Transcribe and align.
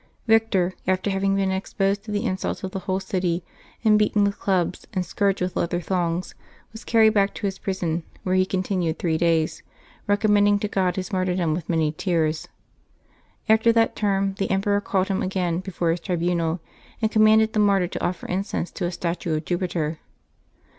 Victor, 0.25 0.73
after 0.87 1.11
having 1.11 1.35
been 1.35 1.51
ex 1.51 1.73
posed 1.75 2.01
to 2.05 2.09
the 2.11 2.25
insults 2.25 2.63
of 2.63 2.71
the 2.71 2.79
whole 2.79 2.99
city 2.99 3.43
and 3.85 3.99
beaten 3.99 4.25
vrith 4.25 4.39
clubs 4.39 4.87
and 4.95 5.05
scourged 5.05 5.41
with 5.43 5.55
leather 5.55 5.79
thongs, 5.79 6.33
was 6.73 6.83
carried 6.83 7.13
back 7.13 7.35
to 7.35 7.51
prison, 7.61 8.01
where 8.23 8.33
he 8.33 8.43
continued 8.43 8.97
three 8.97 9.19
days, 9.19 9.61
recommending 10.07 10.57
to 10.57 10.67
God 10.67 10.95
his 10.95 11.11
martyrdom 11.13 11.53
with 11.53 11.69
many 11.69 11.91
tears. 11.91 12.47
After 13.47 13.71
that 13.73 13.95
term 13.95 14.33
the 14.39 14.49
emperor 14.49 14.81
called 14.81 15.07
him 15.09 15.21
again 15.21 15.59
before 15.59 15.91
his 15.91 15.99
tribunal, 15.99 16.61
and 16.99 17.11
com 17.11 17.21
manded 17.21 17.51
the 17.53 17.59
martyr 17.59 17.87
to 17.89 18.03
offer 18.03 18.25
incense 18.25 18.71
to 18.71 18.85
a 18.85 18.91
statue 18.91 19.35
of 19.37 19.45
Jupiter. 19.45 19.99